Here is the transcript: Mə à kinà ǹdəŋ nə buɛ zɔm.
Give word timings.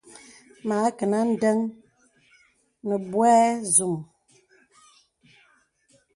Mə 0.67 0.75
à 0.85 0.87
kinà 0.97 1.19
ǹdəŋ 1.31 1.59
nə 2.87 2.95
buɛ 3.09 3.33
zɔm. 3.75 3.95